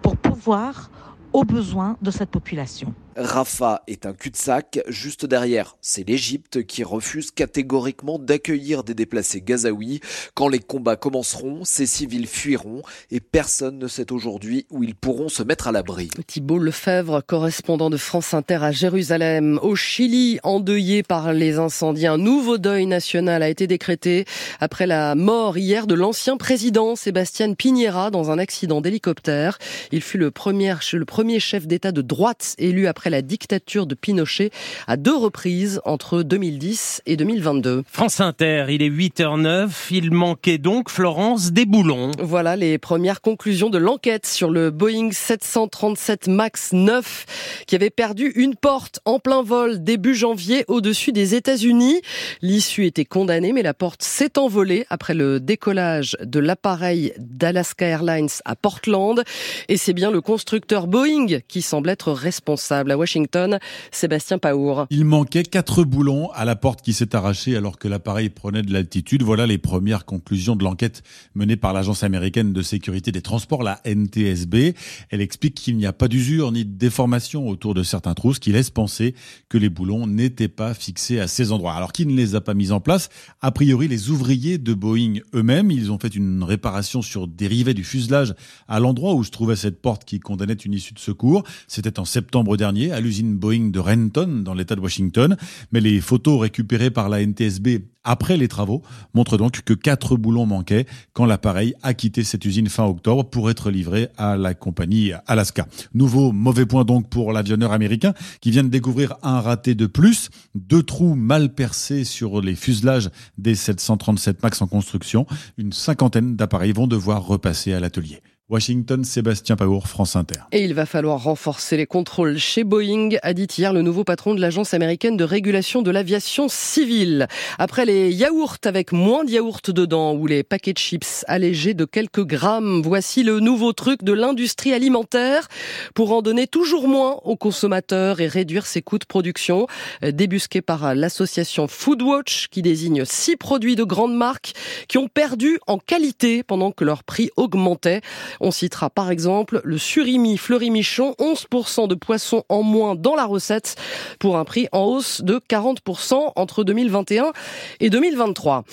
pour 0.00 0.16
pouvoir 0.16 0.90
aux 1.36 1.44
besoins 1.44 1.98
de 2.00 2.10
cette 2.10 2.30
population. 2.30 2.94
Rafah 3.16 3.82
est 3.86 4.04
un 4.04 4.12
cul-de-sac. 4.12 4.80
Juste 4.88 5.24
derrière, 5.24 5.76
c'est 5.80 6.06
l'Égypte 6.06 6.66
qui 6.66 6.84
refuse 6.84 7.30
catégoriquement 7.30 8.18
d'accueillir 8.18 8.84
des 8.84 8.94
déplacés 8.94 9.40
gazaouis. 9.40 10.00
Quand 10.34 10.48
les 10.48 10.58
combats 10.58 10.96
commenceront, 10.96 11.64
ces 11.64 11.86
civils 11.86 12.26
fuiront 12.26 12.82
et 13.10 13.20
personne 13.20 13.78
ne 13.78 13.88
sait 13.88 14.12
aujourd'hui 14.12 14.66
où 14.70 14.84
ils 14.84 14.94
pourront 14.94 15.28
se 15.28 15.42
mettre 15.42 15.66
à 15.68 15.72
l'abri. 15.72 16.10
Thibault 16.26 16.58
Lefebvre, 16.58 17.22
correspondant 17.26 17.88
de 17.88 17.96
France 17.96 18.34
Inter 18.34 18.58
à 18.62 18.72
Jérusalem. 18.72 19.58
Au 19.62 19.76
Chili, 19.76 20.38
endeuillé 20.42 21.02
par 21.02 21.32
les 21.32 21.58
incendies, 21.58 22.06
un 22.06 22.18
nouveau 22.18 22.58
deuil 22.58 22.86
national 22.86 23.42
a 23.42 23.48
été 23.48 23.66
décrété 23.66 24.26
après 24.60 24.86
la 24.86 25.14
mort 25.14 25.56
hier 25.56 25.86
de 25.86 25.94
l'ancien 25.94 26.36
président 26.36 26.96
Sébastien 26.96 27.54
Piñera 27.54 28.10
dans 28.10 28.30
un 28.30 28.38
accident 28.38 28.82
d'hélicoptère. 28.82 29.58
Il 29.90 30.02
fut 30.02 30.18
le 30.18 30.30
premier, 30.30 30.74
le 30.92 31.04
premier 31.04 31.40
chef 31.40 31.66
d'État 31.66 31.92
de 31.92 32.02
droite 32.02 32.54
élu 32.58 32.86
après 32.86 33.05
la 33.10 33.22
dictature 33.22 33.86
de 33.86 33.94
Pinochet 33.94 34.50
à 34.86 34.96
deux 34.96 35.16
reprises 35.16 35.80
entre 35.84 36.22
2010 36.22 37.02
et 37.06 37.16
2022. 37.16 37.82
France 37.90 38.20
Inter, 38.20 38.66
il 38.68 38.82
est 38.82 38.90
8h09, 38.90 39.70
il 39.90 40.10
manquait 40.10 40.58
donc 40.58 40.90
Florence 40.90 41.52
des 41.52 41.66
boulons. 41.66 42.10
Voilà 42.20 42.56
les 42.56 42.78
premières 42.78 43.20
conclusions 43.20 43.70
de 43.70 43.78
l'enquête 43.78 44.26
sur 44.26 44.50
le 44.50 44.70
Boeing 44.70 45.10
737 45.12 46.28
MAX 46.28 46.72
9 46.72 47.64
qui 47.66 47.74
avait 47.74 47.90
perdu 47.90 48.32
une 48.36 48.54
porte 48.54 49.00
en 49.04 49.18
plein 49.18 49.42
vol 49.42 49.82
début 49.82 50.14
janvier 50.14 50.64
au-dessus 50.68 51.12
des 51.12 51.34
États-Unis. 51.34 52.00
L'issue 52.42 52.86
était 52.86 53.04
condamnée 53.04 53.52
mais 53.52 53.62
la 53.62 53.74
porte 53.74 54.02
s'est 54.02 54.38
envolée 54.38 54.86
après 54.90 55.14
le 55.14 55.40
décollage 55.40 56.16
de 56.22 56.40
l'appareil 56.40 57.12
d'Alaska 57.18 57.86
Airlines 57.86 58.28
à 58.44 58.56
Portland 58.56 59.22
et 59.68 59.76
c'est 59.76 59.92
bien 59.92 60.10
le 60.10 60.20
constructeur 60.20 60.86
Boeing 60.86 61.40
qui 61.48 61.62
semble 61.62 61.88
être 61.88 62.12
responsable. 62.12 62.90
Washington, 62.96 63.58
Sébastien 63.90 64.38
Paour. 64.38 64.86
Il 64.90 65.04
manquait 65.04 65.42
quatre 65.42 65.84
boulons 65.84 66.30
à 66.32 66.44
la 66.44 66.56
porte 66.56 66.82
qui 66.82 66.92
s'est 66.92 67.14
arrachée 67.14 67.56
alors 67.56 67.78
que 67.78 67.88
l'appareil 67.88 68.30
prenait 68.30 68.62
de 68.62 68.72
l'altitude. 68.72 69.22
Voilà 69.22 69.46
les 69.46 69.58
premières 69.58 70.04
conclusions 70.04 70.56
de 70.56 70.64
l'enquête 70.64 71.02
menée 71.34 71.56
par 71.56 71.72
l'Agence 71.72 72.02
américaine 72.02 72.52
de 72.52 72.62
sécurité 72.62 73.12
des 73.12 73.22
transports, 73.22 73.62
la 73.62 73.80
NTSB. 73.84 74.74
Elle 75.10 75.20
explique 75.20 75.54
qu'il 75.54 75.76
n'y 75.76 75.86
a 75.86 75.92
pas 75.92 76.08
d'usure 76.08 76.52
ni 76.52 76.64
de 76.64 76.76
déformation 76.76 77.48
autour 77.48 77.74
de 77.74 77.82
certains 77.82 78.14
trous, 78.14 78.34
ce 78.34 78.40
qui 78.40 78.52
laisse 78.52 78.70
penser 78.70 79.14
que 79.48 79.58
les 79.58 79.68
boulons 79.68 80.06
n'étaient 80.06 80.48
pas 80.48 80.74
fixés 80.74 81.20
à 81.20 81.28
ces 81.28 81.52
endroits. 81.52 81.74
Alors 81.74 81.92
qui 81.92 82.06
ne 82.06 82.14
les 82.14 82.34
a 82.34 82.40
pas 82.40 82.54
mis 82.54 82.72
en 82.72 82.80
place? 82.80 83.08
A 83.40 83.50
priori, 83.50 83.88
les 83.88 84.10
ouvriers 84.10 84.58
de 84.58 84.74
Boeing 84.74 85.20
eux-mêmes, 85.34 85.70
ils 85.70 85.92
ont 85.92 85.98
fait 85.98 86.14
une 86.14 86.42
réparation 86.42 87.02
sur 87.02 87.28
des 87.28 87.46
rivets 87.46 87.74
du 87.74 87.84
fuselage 87.84 88.34
à 88.68 88.80
l'endroit 88.80 89.14
où 89.14 89.24
se 89.24 89.30
trouvait 89.30 89.56
cette 89.56 89.80
porte 89.80 90.04
qui 90.04 90.20
condamnait 90.20 90.54
une 90.54 90.74
issue 90.74 90.94
de 90.94 90.98
secours. 90.98 91.44
C'était 91.68 91.98
en 91.98 92.04
septembre 92.04 92.56
dernier 92.56 92.85
à 92.92 93.00
l'usine 93.00 93.36
Boeing 93.36 93.70
de 93.70 93.78
Renton, 93.78 94.42
dans 94.42 94.54
l'État 94.54 94.76
de 94.76 94.80
Washington. 94.80 95.36
Mais 95.72 95.80
les 95.80 96.00
photos 96.00 96.40
récupérées 96.40 96.90
par 96.90 97.08
la 97.08 97.24
NTSB 97.24 97.82
après 98.06 98.36
les 98.36 98.48
travaux 98.48 98.82
montrent 99.12 99.36
donc 99.36 99.62
que 99.62 99.74
quatre 99.74 100.16
boulons 100.16 100.46
manquaient 100.46 100.86
quand 101.12 101.26
l'appareil 101.26 101.74
a 101.82 101.92
quitté 101.92 102.22
cette 102.24 102.44
usine 102.44 102.68
fin 102.68 102.84
octobre 102.84 103.24
pour 103.24 103.50
être 103.50 103.70
livré 103.70 104.08
à 104.16 104.36
la 104.36 104.54
compagnie 104.54 105.12
Alaska. 105.26 105.66
Nouveau 105.92 106.32
mauvais 106.32 106.66
point 106.66 106.84
donc 106.84 107.10
pour 107.10 107.32
l'avionneur 107.32 107.72
américain 107.72 108.14
qui 108.40 108.52
vient 108.52 108.64
de 108.64 108.68
découvrir 108.68 109.16
un 109.22 109.40
raté 109.40 109.74
de 109.74 109.86
plus, 109.86 110.30
deux 110.54 110.82
trous 110.82 111.14
mal 111.14 111.52
percés 111.52 112.04
sur 112.04 112.40
les 112.40 112.54
fuselages 112.54 113.10
des 113.38 113.56
737 113.56 114.42
MAX 114.42 114.62
en 114.62 114.66
construction. 114.68 115.26
Une 115.58 115.72
cinquantaine 115.72 116.36
d'appareils 116.36 116.72
vont 116.72 116.86
devoir 116.86 117.26
repasser 117.26 117.72
à 117.72 117.80
l'atelier. 117.80 118.22
Washington, 118.48 119.02
Sébastien 119.02 119.56
Paour, 119.56 119.88
France 119.88 120.14
Inter. 120.14 120.38
Et 120.52 120.62
il 120.62 120.72
va 120.72 120.86
falloir 120.86 121.24
renforcer 121.24 121.76
les 121.76 121.86
contrôles 121.86 122.38
chez 122.38 122.62
Boeing, 122.62 123.16
a 123.24 123.34
dit 123.34 123.48
hier 123.58 123.72
le 123.72 123.82
nouveau 123.82 124.04
patron 124.04 124.36
de 124.36 124.40
l'agence 124.40 124.72
américaine 124.72 125.16
de 125.16 125.24
régulation 125.24 125.82
de 125.82 125.90
l'aviation 125.90 126.46
civile. 126.48 127.26
Après 127.58 127.84
les 127.84 128.12
yaourts 128.12 128.58
avec 128.64 128.92
moins 128.92 129.24
de 129.24 129.32
yaourts 129.32 129.62
dedans 129.66 130.14
ou 130.14 130.28
les 130.28 130.44
paquets 130.44 130.74
de 130.74 130.78
chips 130.78 131.24
allégés 131.26 131.74
de 131.74 131.84
quelques 131.84 132.24
grammes, 132.24 132.82
voici 132.82 133.24
le 133.24 133.40
nouveau 133.40 133.72
truc 133.72 134.04
de 134.04 134.12
l'industrie 134.12 134.72
alimentaire 134.72 135.48
pour 135.94 136.12
en 136.12 136.22
donner 136.22 136.46
toujours 136.46 136.86
moins 136.86 137.16
aux 137.24 137.36
consommateurs 137.36 138.20
et 138.20 138.28
réduire 138.28 138.66
ses 138.66 138.80
coûts 138.80 139.00
de 139.00 139.06
production. 139.06 139.66
Débusqué 140.02 140.62
par 140.62 140.94
l'association 140.94 141.66
Foodwatch 141.66 142.46
qui 142.52 142.62
désigne 142.62 143.04
six 143.06 143.34
produits 143.34 143.74
de 143.74 143.82
grandes 143.82 144.14
marques 144.16 144.52
qui 144.86 144.98
ont 144.98 145.08
perdu 145.08 145.58
en 145.66 145.78
qualité 145.78 146.44
pendant 146.44 146.70
que 146.70 146.84
leur 146.84 147.02
prix 147.02 147.30
augmentait. 147.36 148.02
On 148.40 148.50
citera 148.50 148.90
par 148.90 149.10
exemple 149.10 149.60
le 149.64 149.78
surimi 149.78 150.36
Fleury-Michon, 150.36 151.14
11% 151.18 151.88
de 151.88 151.94
poissons 151.94 152.44
en 152.48 152.62
moins 152.62 152.94
dans 152.94 153.14
la 153.14 153.24
recette 153.24 153.76
pour 154.18 154.36
un 154.36 154.44
prix 154.44 154.68
en 154.72 154.84
hausse 154.84 155.22
de 155.22 155.40
40% 155.48 156.32
entre 156.36 156.64
2021 156.64 157.32
et 157.80 157.90
2023. 157.90 158.64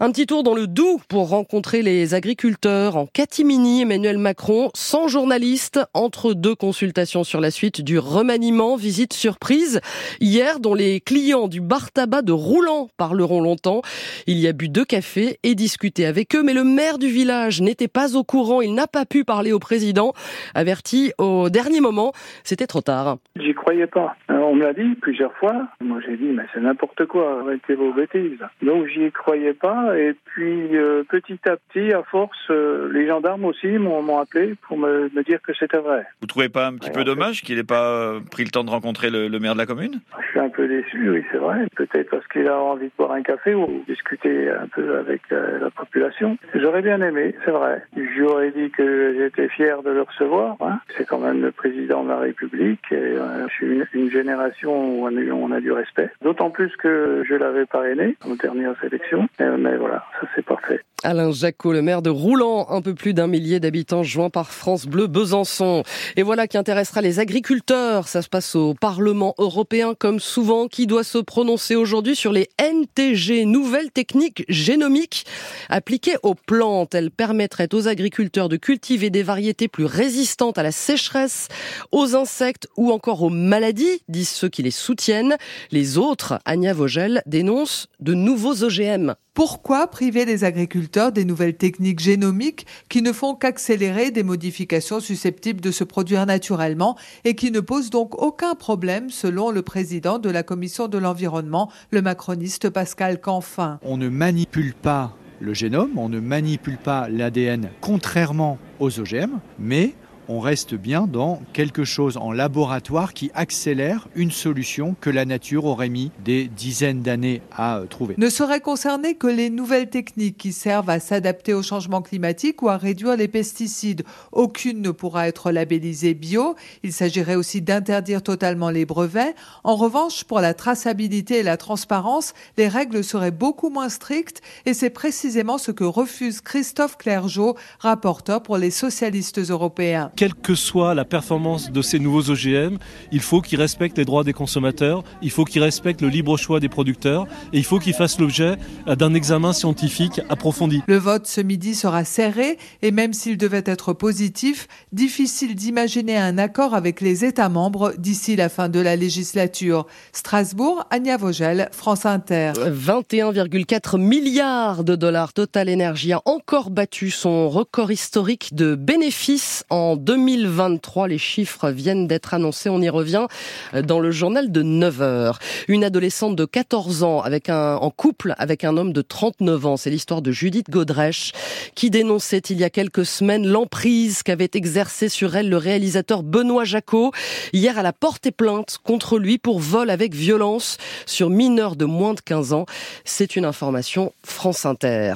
Un 0.00 0.10
petit 0.10 0.26
tour 0.26 0.42
dans 0.42 0.54
le 0.54 0.66
Doubs 0.66 1.00
pour 1.08 1.28
rencontrer 1.28 1.82
les 1.82 2.14
agriculteurs 2.14 2.96
en 2.96 3.06
catimini. 3.06 3.82
Emmanuel 3.82 4.18
Macron, 4.18 4.70
sans 4.74 5.08
journaliste, 5.08 5.80
entre 5.94 6.34
deux 6.34 6.54
consultations 6.54 7.24
sur 7.24 7.40
la 7.40 7.50
suite 7.50 7.80
du 7.80 7.98
remaniement, 7.98 8.76
visite 8.76 9.12
surprise 9.12 9.80
hier 10.20 10.60
dont 10.60 10.74
les 10.74 11.00
clients 11.00 11.48
du 11.48 11.60
bar 11.60 11.92
tabac 11.92 12.22
de 12.22 12.32
Roulant 12.32 12.88
parleront 12.96 13.40
longtemps. 13.40 13.82
Il 14.26 14.38
y 14.38 14.48
a 14.48 14.52
bu 14.52 14.68
deux 14.68 14.84
cafés 14.84 15.38
et 15.42 15.54
discuté 15.54 16.06
avec 16.06 16.34
eux, 16.34 16.42
mais 16.42 16.54
le 16.54 16.64
maire 16.64 16.98
du 16.98 17.08
village 17.08 17.60
n'était 17.60 17.88
pas 17.88 18.16
au 18.16 18.24
courant. 18.24 18.60
Il 18.60 18.74
n'a 18.74 18.86
pas 18.86 19.04
pu 19.12 19.24
parler 19.24 19.52
au 19.52 19.58
président, 19.58 20.14
averti 20.54 21.12
au 21.18 21.50
dernier 21.50 21.82
moment. 21.82 22.12
C'était 22.44 22.66
trop 22.66 22.80
tard. 22.80 23.18
J'y 23.36 23.52
croyais 23.52 23.86
pas. 23.86 24.16
Euh, 24.30 24.38
on 24.38 24.54
me 24.54 24.62
l'a 24.62 24.72
dit 24.72 24.94
plusieurs 25.02 25.34
fois. 25.34 25.68
Moi, 25.82 25.98
j'ai 26.06 26.16
dit, 26.16 26.32
mais 26.32 26.44
c'est 26.54 26.60
n'importe 26.60 27.04
quoi. 27.04 27.42
Arrêtez 27.42 27.74
vos 27.74 27.92
bêtises. 27.92 28.40
Donc, 28.62 28.86
j'y 28.86 29.12
croyais 29.12 29.52
pas. 29.52 29.98
Et 29.98 30.14
puis, 30.24 30.74
euh, 30.76 31.02
petit 31.10 31.38
à 31.46 31.56
petit, 31.56 31.92
à 31.92 32.02
force, 32.04 32.38
euh, 32.48 32.90
les 32.90 33.06
gendarmes 33.06 33.44
aussi 33.44 33.66
m'ont 33.66 34.18
appelé 34.18 34.54
pour 34.66 34.78
me, 34.78 35.10
me, 35.14 35.22
dire 35.22 35.42
que 35.42 35.52
c'était 35.58 35.76
vrai. 35.76 36.06
Vous 36.22 36.26
trouvez 36.26 36.48
pas 36.48 36.68
un 36.68 36.76
petit 36.76 36.90
peu 36.90 37.04
dommage 37.04 37.42
qu'il 37.42 37.56
n'ait 37.56 37.64
pas 37.64 38.14
pris 38.30 38.44
le 38.44 38.50
temps 38.50 38.64
de 38.64 38.70
rencontrer 38.70 39.10
le, 39.10 39.28
le, 39.28 39.38
maire 39.38 39.52
de 39.52 39.58
la 39.58 39.66
commune? 39.66 40.00
Je 40.22 40.30
suis 40.30 40.40
un 40.40 40.48
peu 40.48 40.66
déçu, 40.66 41.10
oui, 41.10 41.22
c'est 41.30 41.38
vrai. 41.38 41.66
Peut-être 41.76 42.08
parce 42.08 42.26
qu'il 42.28 42.48
a 42.48 42.58
envie 42.58 42.86
de 42.86 42.92
boire 42.96 43.12
un 43.12 43.22
café 43.22 43.54
ou 43.54 43.84
discuter 43.86 44.48
un 44.48 44.68
peu 44.68 44.96
avec 44.96 45.20
la 45.30 45.70
population. 45.70 46.38
J'aurais 46.54 46.82
bien 46.82 47.00
aimé, 47.02 47.34
c'est 47.44 47.50
vrai. 47.50 47.82
J'aurais 48.16 48.52
dit 48.52 48.70
que 48.70 49.01
j'étais 49.16 49.48
fier 49.48 49.82
de 49.82 49.90
le 49.90 50.02
recevoir. 50.02 50.56
Hein. 50.60 50.80
C'est 50.96 51.06
quand 51.06 51.18
même 51.18 51.42
le 51.42 51.52
président 51.52 52.04
de 52.04 52.08
la 52.08 52.18
République 52.18 52.84
et 52.90 52.96
euh, 52.96 53.46
je 53.48 53.52
suis 53.54 53.66
une, 53.66 53.86
une, 53.92 54.10
génération 54.10 54.72
où 54.72 55.06
on 55.06 55.16
a, 55.16 55.20
on 55.32 55.50
a 55.52 55.60
du 55.60 55.72
respect. 55.72 56.10
D'autant 56.22 56.50
plus 56.50 56.74
que 56.76 57.22
je 57.28 57.34
l'avais 57.34 57.66
parrainé 57.66 58.16
aux 58.26 58.36
dernières 58.36 58.76
élections. 58.84 59.28
Mais, 59.38 59.56
mais 59.56 59.76
voilà, 59.76 60.04
ça 60.20 60.26
c'est 60.34 60.44
parfait. 60.44 60.80
Alain 61.04 61.32
Jacot, 61.32 61.72
le 61.72 61.82
maire 61.82 62.00
de 62.00 62.10
Roulant, 62.10 62.68
un 62.70 62.80
peu 62.80 62.94
plus 62.94 63.12
d'un 63.12 63.26
millier 63.26 63.58
d'habitants 63.58 64.04
joints 64.04 64.30
par 64.30 64.52
France 64.52 64.86
Bleu 64.86 65.08
Besançon. 65.08 65.82
Et 66.16 66.22
voilà 66.22 66.46
qui 66.46 66.56
intéressera 66.56 67.00
les 67.00 67.18
agriculteurs. 67.18 68.06
Ça 68.06 68.22
se 68.22 68.28
passe 68.28 68.54
au 68.54 68.74
Parlement 68.74 69.34
européen 69.38 69.94
comme 69.98 70.20
souvent. 70.20 70.68
Qui 70.68 70.86
doit 70.86 71.02
se 71.02 71.18
prononcer 71.18 71.74
aujourd'hui 71.74 72.14
sur 72.14 72.32
les 72.32 72.48
NTG, 72.60 73.46
nouvelles 73.46 73.90
techniques 73.90 74.44
génomiques 74.48 75.26
appliquées 75.68 76.16
aux 76.22 76.36
plantes. 76.36 76.94
Elles 76.94 77.10
permettraient 77.10 77.74
aux 77.74 77.88
agriculteurs 77.88 78.48
de 78.48 78.56
cultiver 78.56 78.91
des 78.98 79.22
variétés 79.22 79.68
plus 79.68 79.84
résistantes 79.84 80.58
à 80.58 80.62
la 80.62 80.72
sécheresse, 80.72 81.48
aux 81.90 82.14
insectes 82.14 82.68
ou 82.76 82.90
encore 82.92 83.22
aux 83.22 83.30
maladies, 83.30 84.02
disent 84.08 84.28
ceux 84.28 84.48
qui 84.48 84.62
les 84.62 84.70
soutiennent. 84.70 85.36
Les 85.70 85.98
autres, 85.98 86.38
Anya 86.44 86.74
Vogel, 86.74 87.22
dénoncent 87.26 87.88
de 88.00 88.14
nouveaux 88.14 88.62
OGM. 88.64 89.14
Pourquoi 89.34 89.86
priver 89.86 90.26
les 90.26 90.44
agriculteurs 90.44 91.10
des 91.10 91.24
nouvelles 91.24 91.56
techniques 91.56 92.00
génomiques 92.00 92.66
qui 92.90 93.00
ne 93.00 93.12
font 93.12 93.34
qu'accélérer 93.34 94.10
des 94.10 94.22
modifications 94.22 95.00
susceptibles 95.00 95.62
de 95.62 95.70
se 95.70 95.84
produire 95.84 96.26
naturellement 96.26 96.98
et 97.24 97.34
qui 97.34 97.50
ne 97.50 97.60
posent 97.60 97.88
donc 97.88 98.20
aucun 98.20 98.54
problème 98.54 99.08
selon 99.08 99.50
le 99.50 99.62
président 99.62 100.18
de 100.18 100.28
la 100.28 100.42
commission 100.42 100.86
de 100.86 100.98
l'environnement, 100.98 101.70
le 101.90 102.02
macroniste 102.02 102.68
Pascal 102.68 103.20
Canfin? 103.20 103.78
On 103.82 103.96
ne 103.96 104.10
manipule 104.10 104.74
pas 104.74 105.16
le 105.42 105.54
génome, 105.54 105.98
on 105.98 106.08
ne 106.08 106.20
manipule 106.20 106.78
pas 106.78 107.08
l'ADN 107.08 107.68
contrairement 107.80 108.58
aux 108.78 109.00
OGM, 109.00 109.40
mais 109.58 109.94
on 110.32 110.40
reste 110.40 110.74
bien 110.74 111.06
dans 111.06 111.42
quelque 111.52 111.84
chose 111.84 112.16
en 112.16 112.32
laboratoire 112.32 113.12
qui 113.12 113.30
accélère 113.34 114.08
une 114.14 114.30
solution 114.30 114.96
que 114.98 115.10
la 115.10 115.26
nature 115.26 115.66
aurait 115.66 115.90
mis 115.90 116.10
des 116.24 116.48
dizaines 116.48 117.02
d'années 117.02 117.42
à 117.54 117.82
trouver. 117.90 118.14
Ne 118.16 118.30
seraient 118.30 118.60
concernées 118.60 119.14
que 119.14 119.26
les 119.26 119.50
nouvelles 119.50 119.90
techniques 119.90 120.38
qui 120.38 120.52
servent 120.52 120.88
à 120.88 121.00
s'adapter 121.00 121.52
au 121.52 121.62
changement 121.62 122.00
climatique 122.00 122.62
ou 122.62 122.70
à 122.70 122.78
réduire 122.78 123.16
les 123.16 123.28
pesticides. 123.28 124.04
Aucune 124.32 124.80
ne 124.80 124.90
pourra 124.90 125.28
être 125.28 125.50
labellisée 125.50 126.14
bio. 126.14 126.56
Il 126.82 126.94
s'agirait 126.94 127.34
aussi 127.34 127.60
d'interdire 127.60 128.22
totalement 128.22 128.70
les 128.70 128.86
brevets. 128.86 129.34
En 129.64 129.76
revanche, 129.76 130.24
pour 130.24 130.40
la 130.40 130.54
traçabilité 130.54 131.40
et 131.40 131.42
la 131.42 131.58
transparence, 131.58 132.32
les 132.56 132.68
règles 132.68 133.04
seraient 133.04 133.30
beaucoup 133.30 133.68
moins 133.68 133.90
strictes 133.90 134.40
et 134.64 134.72
c'est 134.72 134.90
précisément 134.90 135.58
ce 135.58 135.72
que 135.72 135.84
refuse 135.84 136.40
Christophe 136.40 136.96
Clergeau, 136.96 137.54
rapporteur 137.80 138.42
pour 138.42 138.56
les 138.56 138.70
socialistes 138.70 139.38
européens 139.38 140.10
quelle 140.22 140.34
que 140.34 140.54
soit 140.54 140.94
la 140.94 141.04
performance 141.04 141.72
de 141.72 141.82
ces 141.82 141.98
nouveaux 141.98 142.30
OGM, 142.30 142.76
il 143.10 143.18
faut 143.18 143.40
qu'ils 143.40 143.58
respectent 143.58 143.98
les 143.98 144.04
droits 144.04 144.22
des 144.22 144.32
consommateurs, 144.32 145.02
il 145.20 145.32
faut 145.32 145.44
qu'ils 145.44 145.64
respectent 145.64 146.00
le 146.00 146.06
libre 146.06 146.36
choix 146.36 146.60
des 146.60 146.68
producteurs 146.68 147.26
et 147.52 147.58
il 147.58 147.64
faut 147.64 147.80
qu'ils 147.80 147.92
fassent 147.92 148.20
l'objet 148.20 148.54
d'un 148.86 149.14
examen 149.14 149.52
scientifique 149.52 150.20
approfondi. 150.28 150.80
Le 150.86 150.96
vote 150.96 151.26
ce 151.26 151.40
midi 151.40 151.74
sera 151.74 152.04
serré 152.04 152.56
et 152.82 152.92
même 152.92 153.14
s'il 153.14 153.36
devait 153.36 153.64
être 153.66 153.94
positif, 153.94 154.68
difficile 154.92 155.56
d'imaginer 155.56 156.16
un 156.16 156.38
accord 156.38 156.76
avec 156.76 157.00
les 157.00 157.24
États 157.24 157.48
membres 157.48 157.92
d'ici 157.98 158.36
la 158.36 158.48
fin 158.48 158.68
de 158.68 158.78
la 158.78 158.94
législature. 158.94 159.88
Strasbourg, 160.12 160.86
Anya 160.92 161.16
Vogel, 161.16 161.68
France 161.72 162.06
Inter. 162.06 162.52
21,4 162.58 163.98
milliards 163.98 164.84
de 164.84 164.94
dollars 164.94 165.32
Total 165.32 165.68
Energy 165.68 166.12
a 166.12 166.22
encore 166.26 166.70
battu 166.70 167.10
son 167.10 167.48
record 167.48 167.90
historique 167.90 168.54
de 168.54 168.76
bénéfices 168.76 169.64
en 169.68 169.96
2023. 170.04 171.08
Les 171.08 171.18
chiffres 171.18 171.70
viennent 171.70 172.06
d'être 172.06 172.34
annoncés. 172.34 172.68
On 172.68 172.80
y 172.80 172.88
revient 172.88 173.26
dans 173.72 174.00
le 174.00 174.10
journal 174.10 174.50
de 174.50 174.62
9 174.62 175.02
heures. 175.02 175.38
Une 175.68 175.84
adolescente 175.84 176.36
de 176.36 176.44
14 176.44 177.02
ans 177.02 177.20
avec 177.20 177.48
un, 177.48 177.76
en 177.76 177.90
couple 177.90 178.34
avec 178.38 178.64
un 178.64 178.76
homme 178.76 178.92
de 178.92 179.02
39 179.02 179.66
ans. 179.66 179.76
C'est 179.76 179.90
l'histoire 179.90 180.22
de 180.22 180.32
Judith 180.32 180.70
Godrèche 180.70 181.32
qui 181.74 181.90
dénonçait 181.90 182.38
il 182.50 182.58
y 182.58 182.64
a 182.64 182.70
quelques 182.70 183.06
semaines 183.06 183.46
l'emprise 183.46 184.22
qu'avait 184.22 184.50
exercée 184.54 185.08
sur 185.08 185.36
elle 185.36 185.48
le 185.48 185.56
réalisateur 185.56 186.22
Benoît 186.22 186.64
Jacot. 186.64 187.12
Hier, 187.52 187.78
elle 187.78 187.86
a 187.86 187.92
porté 187.92 188.30
plainte 188.30 188.78
contre 188.82 189.18
lui 189.18 189.38
pour 189.38 189.60
vol 189.60 189.90
avec 189.90 190.14
violence 190.14 190.78
sur 191.06 191.30
mineurs 191.30 191.76
de 191.76 191.84
moins 191.84 192.14
de 192.14 192.20
15 192.20 192.52
ans. 192.52 192.66
C'est 193.04 193.36
une 193.36 193.44
information 193.44 194.12
France 194.24 194.66
Inter. 194.66 195.14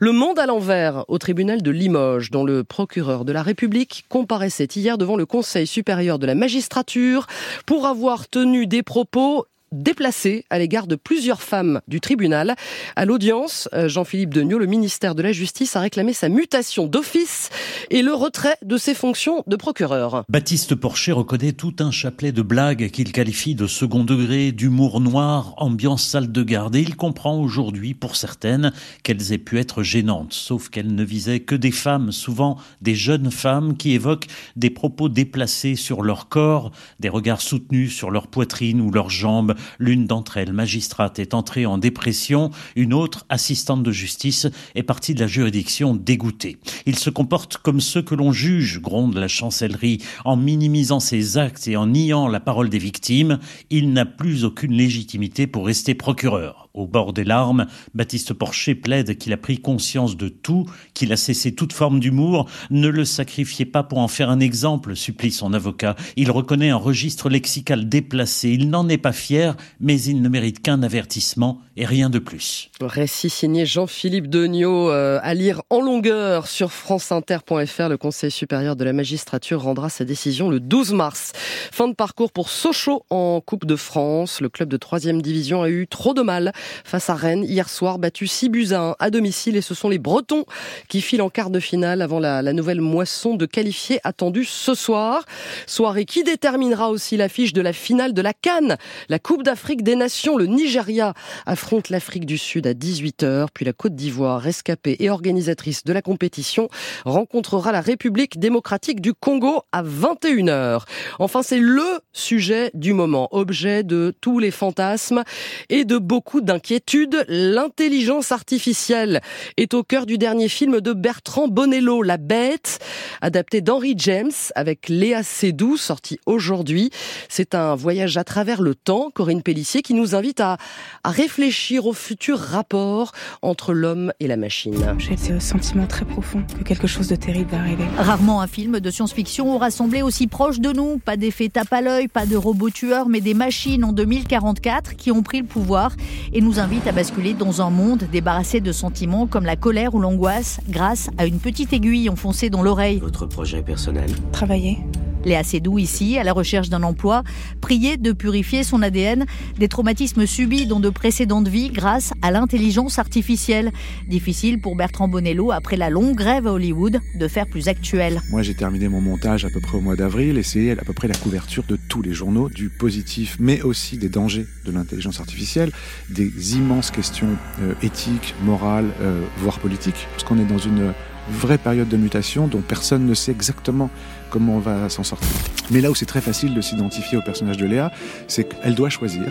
Le 0.00 0.12
monde 0.12 0.38
à 0.38 0.46
l'envers 0.46 1.04
au 1.08 1.18
tribunal 1.18 1.62
de 1.62 1.70
Limoges, 1.70 2.30
dont 2.30 2.44
le 2.44 2.64
procureur 2.64 3.24
de 3.24 3.32
la 3.32 3.42
République 3.42 4.04
comparaissait 4.24 4.64
hier 4.64 4.96
devant 4.96 5.16
le 5.16 5.26
Conseil 5.26 5.66
supérieur 5.66 6.18
de 6.18 6.24
la 6.24 6.34
magistrature 6.34 7.26
pour 7.66 7.86
avoir 7.86 8.26
tenu 8.26 8.66
des 8.66 8.82
propos 8.82 9.44
déplacé 9.74 10.44
à 10.50 10.58
l'égard 10.58 10.86
de 10.86 10.96
plusieurs 10.96 11.42
femmes 11.42 11.80
du 11.88 12.00
tribunal. 12.00 12.54
À 12.96 13.04
l'audience, 13.04 13.68
euh, 13.74 13.88
Jean-Philippe 13.88 14.32
Degnaud, 14.32 14.58
le 14.58 14.66
ministère 14.66 15.14
de 15.14 15.22
la 15.22 15.32
Justice 15.32 15.76
a 15.76 15.80
réclamé 15.80 16.12
sa 16.12 16.28
mutation 16.28 16.86
d'office 16.86 17.50
et 17.90 18.02
le 18.02 18.14
retrait 18.14 18.56
de 18.62 18.76
ses 18.76 18.94
fonctions 18.94 19.42
de 19.46 19.56
procureur. 19.56 20.24
Baptiste 20.28 20.74
Porcher 20.74 21.12
reconnaît 21.12 21.52
tout 21.52 21.74
un 21.80 21.90
chapelet 21.90 22.32
de 22.32 22.42
blagues 22.42 22.90
qu'il 22.90 23.12
qualifie 23.12 23.54
de 23.54 23.66
second 23.66 24.04
degré, 24.04 24.52
d'humour 24.52 25.00
noir, 25.00 25.54
ambiance 25.56 26.04
salle 26.04 26.30
de 26.30 26.42
garde. 26.42 26.76
Et 26.76 26.80
il 26.80 26.96
comprend 26.96 27.38
aujourd'hui, 27.38 27.94
pour 27.94 28.16
certaines, 28.16 28.72
qu'elles 29.02 29.32
aient 29.32 29.38
pu 29.38 29.58
être 29.58 29.82
gênantes, 29.82 30.32
sauf 30.32 30.68
qu'elles 30.68 30.94
ne 30.94 31.04
visaient 31.04 31.40
que 31.40 31.54
des 31.54 31.72
femmes, 31.72 32.12
souvent 32.12 32.56
des 32.80 32.94
jeunes 32.94 33.30
femmes 33.30 33.76
qui 33.76 33.92
évoquent 33.92 34.28
des 34.56 34.70
propos 34.70 35.08
déplacés 35.08 35.76
sur 35.76 36.02
leur 36.02 36.28
corps, 36.28 36.70
des 37.00 37.08
regards 37.08 37.40
soutenus 37.40 37.94
sur 37.94 38.10
leur 38.10 38.28
poitrine 38.28 38.80
ou 38.80 38.90
leurs 38.90 39.10
jambes, 39.10 39.54
L'une 39.78 40.06
d'entre 40.06 40.36
elles, 40.36 40.52
magistrate, 40.52 41.18
est 41.18 41.34
entrée 41.34 41.66
en 41.66 41.78
dépression. 41.78 42.50
Une 42.76 42.94
autre, 42.94 43.24
assistante 43.28 43.82
de 43.82 43.92
justice, 43.92 44.46
est 44.74 44.82
partie 44.82 45.14
de 45.14 45.20
la 45.20 45.26
juridiction 45.26 45.94
dégoûtée. 45.94 46.58
Il 46.86 46.98
se 46.98 47.10
comporte 47.10 47.58
comme 47.58 47.80
ceux 47.80 48.02
que 48.02 48.14
l'on 48.14 48.32
juge, 48.32 48.80
gronde 48.80 49.16
la 49.16 49.28
chancellerie, 49.28 50.02
en 50.24 50.36
minimisant 50.36 51.00
ses 51.00 51.38
actes 51.38 51.68
et 51.68 51.76
en 51.76 51.86
niant 51.86 52.28
la 52.28 52.40
parole 52.40 52.68
des 52.68 52.78
victimes. 52.78 53.38
Il 53.70 53.92
n'a 53.92 54.06
plus 54.06 54.44
aucune 54.44 54.72
légitimité 54.72 55.46
pour 55.46 55.66
rester 55.66 55.94
procureur. 55.94 56.63
Au 56.74 56.88
bord 56.88 57.12
des 57.12 57.22
larmes, 57.22 57.66
Baptiste 57.94 58.34
Porcher 58.34 58.74
plaide 58.74 59.16
qu'il 59.16 59.32
a 59.32 59.36
pris 59.36 59.60
conscience 59.60 60.16
de 60.16 60.28
tout, 60.28 60.68
qu'il 60.92 61.12
a 61.12 61.16
cessé 61.16 61.54
toute 61.54 61.72
forme 61.72 62.00
d'humour. 62.00 62.50
Ne 62.68 62.88
le 62.88 63.04
sacrifiez 63.04 63.64
pas 63.64 63.84
pour 63.84 63.98
en 63.98 64.08
faire 64.08 64.28
un 64.28 64.40
exemple, 64.40 64.96
supplie 64.96 65.30
son 65.30 65.52
avocat. 65.52 65.94
Il 66.16 66.32
reconnaît 66.32 66.70
un 66.70 66.76
registre 66.76 67.28
lexical 67.28 67.88
déplacé. 67.88 68.50
Il 68.50 68.70
n'en 68.70 68.88
est 68.88 68.98
pas 68.98 69.12
fier, 69.12 69.56
mais 69.78 70.02
il 70.02 70.20
ne 70.20 70.28
mérite 70.28 70.62
qu'un 70.62 70.82
avertissement 70.82 71.60
et 71.76 71.86
rien 71.86 72.10
de 72.10 72.18
plus. 72.18 72.70
Récit 72.80 73.30
signé 73.30 73.66
Jean-Philippe 73.66 74.28
Degnaud 74.28 74.90
euh, 74.90 75.20
à 75.22 75.32
lire 75.34 75.62
en 75.70 75.80
longueur 75.80 76.48
sur 76.48 76.72
franceinter.fr. 76.72 77.88
Le 77.88 77.96
Conseil 77.96 78.32
supérieur 78.32 78.74
de 78.74 78.82
la 78.82 78.92
magistrature 78.92 79.62
rendra 79.62 79.90
sa 79.90 80.04
décision 80.04 80.48
le 80.48 80.58
12 80.58 80.92
mars. 80.92 81.30
Fin 81.70 81.86
de 81.86 81.94
parcours 81.94 82.32
pour 82.32 82.48
Sochaux 82.48 83.04
en 83.10 83.40
Coupe 83.40 83.64
de 83.64 83.76
France. 83.76 84.40
Le 84.40 84.48
club 84.48 84.68
de 84.68 84.76
troisième 84.76 85.22
division 85.22 85.62
a 85.62 85.68
eu 85.68 85.86
trop 85.86 86.14
de 86.14 86.22
mal 86.22 86.52
face 86.84 87.10
à 87.10 87.14
Rennes 87.14 87.44
hier 87.44 87.68
soir, 87.68 87.98
battu 87.98 88.26
6 88.26 88.48
buts 88.48 88.68
à 88.72 88.80
1 88.80 88.96
à 88.98 89.10
domicile 89.10 89.56
et 89.56 89.60
ce 89.60 89.74
sont 89.74 89.88
les 89.88 89.98
Bretons 89.98 90.44
qui 90.88 91.00
filent 91.00 91.22
en 91.22 91.30
quart 91.30 91.50
de 91.50 91.60
finale 91.60 92.02
avant 92.02 92.18
la, 92.18 92.42
nouvelle 92.52 92.80
moisson 92.80 93.34
de 93.34 93.46
qualifiés 93.46 94.00
attendue 94.04 94.44
ce 94.44 94.74
soir. 94.74 95.24
Soirée 95.66 96.04
qui 96.04 96.24
déterminera 96.24 96.90
aussi 96.90 97.16
l'affiche 97.16 97.52
de 97.52 97.60
la 97.60 97.72
finale 97.72 98.12
de 98.12 98.22
la 98.22 98.32
Cannes, 98.32 98.76
la 99.08 99.18
Coupe 99.18 99.42
d'Afrique 99.42 99.82
des 99.82 99.96
Nations. 99.96 100.36
Le 100.36 100.46
Nigeria 100.46 101.14
affronte 101.46 101.88
l'Afrique 101.88 102.26
du 102.26 102.38
Sud 102.38 102.66
à 102.66 102.74
18h, 102.74 103.48
puis 103.52 103.64
la 103.64 103.72
Côte 103.72 103.94
d'Ivoire, 103.94 104.40
rescapée 104.40 104.96
et 105.00 105.10
organisatrice 105.10 105.84
de 105.84 105.92
la 105.92 106.02
compétition, 106.02 106.68
rencontrera 107.04 107.72
la 107.72 107.80
République 107.80 108.38
démocratique 108.38 109.00
du 109.00 109.14
Congo 109.14 109.62
à 109.72 109.82
21h. 109.82 110.82
Enfin, 111.18 111.42
c'est 111.42 111.58
le 111.58 112.00
sujet 112.12 112.70
du 112.74 112.92
moment, 112.92 113.28
objet 113.32 113.82
de 113.82 114.14
tous 114.20 114.38
les 114.38 114.50
fantasmes 114.50 115.22
et 115.68 115.84
de 115.84 115.98
beaucoup 115.98 116.40
d'inquiétudes. 116.54 117.24
L'intelligence 117.28 118.30
artificielle 118.30 119.22
est 119.56 119.74
au 119.74 119.82
cœur 119.82 120.06
du 120.06 120.18
dernier 120.18 120.48
film 120.48 120.80
de 120.80 120.92
Bertrand 120.92 121.48
Bonello, 121.48 122.02
La 122.02 122.16
Bête, 122.16 122.78
adapté 123.20 123.60
d'Henry 123.60 123.94
James 123.96 124.30
avec 124.54 124.88
Léa 124.88 125.24
Seydoux, 125.24 125.76
sorti 125.76 126.20
aujourd'hui. 126.26 126.90
C'est 127.28 127.56
un 127.56 127.74
voyage 127.74 128.16
à 128.18 128.22
travers 128.22 128.62
le 128.62 128.76
temps, 128.76 129.10
Corinne 129.12 129.42
Pellissier, 129.42 129.82
qui 129.82 129.94
nous 129.94 130.14
invite 130.14 130.38
à, 130.38 130.58
à 131.02 131.10
réfléchir 131.10 131.86
au 131.86 131.92
futur 131.92 132.38
rapport 132.38 133.10
entre 133.42 133.72
l'homme 133.72 134.12
et 134.20 134.28
la 134.28 134.36
machine. 134.36 134.76
J'ai 134.98 135.16
ce 135.16 135.40
sentiment 135.40 135.88
très 135.88 136.04
profond 136.04 136.44
que 136.56 136.62
quelque 136.62 136.86
chose 136.86 137.08
de 137.08 137.16
terrible 137.16 137.50
va 137.50 137.58
arriver. 137.58 137.84
Rarement 137.98 138.42
un 138.42 138.46
film 138.46 138.78
de 138.78 138.90
science-fiction 138.90 139.52
aura 139.52 139.72
semblé 139.72 140.02
aussi 140.02 140.28
proche 140.28 140.60
de 140.60 140.70
nous. 140.70 140.98
Pas 140.98 141.16
d'effet 141.16 141.48
tape 141.48 141.72
à 141.72 141.80
l'œil, 141.80 142.06
pas 142.06 142.26
de 142.26 142.36
robots 142.36 142.70
tueurs, 142.70 143.08
mais 143.08 143.20
des 143.20 143.34
machines 143.34 143.82
en 143.82 143.92
2044 143.92 144.94
qui 144.94 145.10
ont 145.10 145.24
pris 145.24 145.40
le 145.40 145.46
pouvoir 145.46 145.96
et 146.32 146.40
nous 146.44 146.60
invitent 146.60 146.86
à 146.86 146.92
basculer 146.92 147.32
dans 147.32 147.62
un 147.62 147.70
monde 147.70 148.04
débarrassé 148.12 148.60
de 148.60 148.70
sentiments 148.70 149.26
comme 149.26 149.46
la 149.46 149.56
colère 149.56 149.94
ou 149.94 150.00
l'angoisse 150.00 150.60
grâce 150.68 151.08
à 151.16 151.24
une 151.24 151.38
petite 151.38 151.72
aiguille 151.72 152.10
enfoncée 152.10 152.50
dans 152.50 152.62
l'oreille. 152.62 152.98
Votre 152.98 153.24
projet 153.24 153.62
personnel 153.62 154.10
Travailler. 154.30 154.78
Léa 155.24 155.42
Seydoux 155.42 155.78
ici, 155.78 156.18
à 156.18 156.24
la 156.24 156.32
recherche 156.32 156.68
d'un 156.68 156.82
emploi, 156.82 157.24
prier 157.60 157.96
de 157.96 158.12
purifier 158.12 158.62
son 158.62 158.82
ADN 158.82 159.24
des 159.58 159.68
traumatismes 159.68 160.26
subis 160.26 160.66
dans 160.66 160.80
de 160.80 160.90
précédentes 160.90 161.48
vies 161.48 161.70
grâce 161.70 162.12
à 162.22 162.30
l'intelligence 162.30 162.98
artificielle. 162.98 163.72
Difficile 164.08 164.60
pour 164.60 164.76
Bertrand 164.76 165.08
Bonello, 165.08 165.50
après 165.50 165.76
la 165.76 165.90
longue 165.90 166.14
grève 166.14 166.46
à 166.46 166.52
Hollywood, 166.52 167.00
de 167.18 167.28
faire 167.28 167.46
plus 167.46 167.68
actuel. 167.68 168.20
Moi, 168.30 168.42
j'ai 168.42 168.54
terminé 168.54 168.88
mon 168.88 169.00
montage 169.00 169.44
à 169.44 169.50
peu 169.50 169.60
près 169.60 169.78
au 169.78 169.80
mois 169.80 169.96
d'avril 169.96 170.36
et 170.38 170.42
c'est 170.42 170.72
à 170.72 170.84
peu 170.84 170.92
près 170.92 171.08
la 171.08 171.14
couverture 171.14 171.64
de 171.66 171.78
tous 171.88 172.02
les 172.02 172.12
journaux, 172.12 172.48
du 172.48 172.68
positif, 172.68 173.36
mais 173.40 173.62
aussi 173.62 173.96
des 173.96 174.08
dangers 174.08 174.46
de 174.66 174.72
l'intelligence 174.72 175.20
artificielle, 175.20 175.72
des 176.10 176.30
immenses 176.36 176.90
questions 176.90 177.36
euh, 177.60 177.74
éthiques, 177.82 178.34
morales, 178.42 178.90
euh, 179.00 179.22
voire 179.38 179.58
politiques, 179.58 180.08
parce 180.12 180.24
qu'on 180.24 180.38
est 180.38 180.44
dans 180.44 180.58
une 180.58 180.92
vraie 181.30 181.58
période 181.58 181.88
de 181.88 181.96
mutation 181.96 182.46
dont 182.46 182.60
personne 182.60 183.06
ne 183.06 183.14
sait 183.14 183.32
exactement 183.32 183.90
comment 184.30 184.56
on 184.56 184.60
va 184.60 184.88
s'en 184.88 185.04
sortir. 185.04 185.28
Mais 185.70 185.80
là 185.80 185.90
où 185.90 185.94
c'est 185.94 186.06
très 186.06 186.20
facile 186.20 186.54
de 186.54 186.60
s'identifier 186.60 187.16
au 187.16 187.22
personnage 187.22 187.56
de 187.56 187.66
Léa, 187.66 187.92
c'est 188.26 188.44
qu'elle 188.44 188.74
doit 188.74 188.90
choisir 188.90 189.26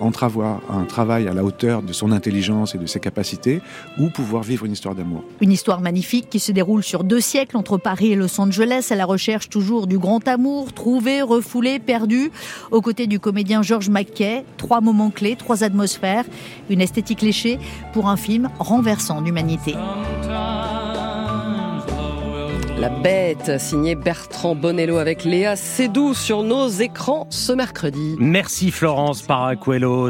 entre 0.00 0.24
avoir 0.24 0.60
un 0.70 0.84
travail 0.84 1.28
à 1.28 1.32
la 1.32 1.44
hauteur 1.44 1.82
de 1.82 1.92
son 1.92 2.12
intelligence 2.12 2.74
et 2.74 2.78
de 2.78 2.86
ses 2.86 3.00
capacités 3.00 3.60
ou 3.98 4.10
pouvoir 4.10 4.42
vivre 4.42 4.64
une 4.64 4.72
histoire 4.72 4.94
d'amour. 4.94 5.24
Une 5.40 5.52
histoire 5.52 5.80
magnifique 5.80 6.28
qui 6.28 6.40
se 6.40 6.52
déroule 6.52 6.82
sur 6.82 7.04
deux 7.04 7.20
siècles 7.20 7.56
entre 7.56 7.78
Paris 7.78 8.12
et 8.12 8.16
Los 8.16 8.40
Angeles 8.40 8.88
à 8.90 8.96
la 8.96 9.04
recherche 9.04 9.48
toujours 9.48 9.86
du 9.86 9.98
grand 9.98 10.26
amour, 10.26 10.72
trouvé, 10.72 11.22
refoulé, 11.22 11.78
perdu, 11.78 12.30
aux 12.70 12.80
côtés 12.80 13.06
du 13.06 13.20
comédien 13.20 13.62
George 13.62 13.88
McKay. 13.88 14.44
Trois 14.56 14.80
moments 14.80 15.10
clés, 15.10 15.36
trois 15.36 15.64
atmosphères, 15.64 16.24
une 16.68 16.80
esthétique 16.80 17.22
léchée 17.22 17.58
pour 17.92 18.08
un 18.08 18.16
film 18.16 18.48
renversant 18.58 19.22
d'humanité. 19.22 19.74
La 22.80 22.90
bête, 22.90 23.58
signé 23.58 23.96
Bertrand 23.96 24.54
Bonello 24.54 24.98
avec 24.98 25.24
Léa 25.24 25.56
Seydoux 25.56 26.14
sur 26.14 26.44
nos 26.44 26.68
écrans 26.68 27.26
ce 27.28 27.52
mercredi. 27.52 28.14
Merci 28.20 28.70
Florence 28.70 29.22
Paracuelos. 29.22 30.06